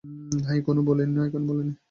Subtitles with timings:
[1.13, 1.73] না, এখনও বলিনি।